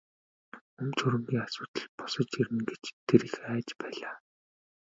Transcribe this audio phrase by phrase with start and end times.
[0.81, 4.15] Өмч хөрөнгийн асуудал босож ирнэ гэж тэр их айж байлаа.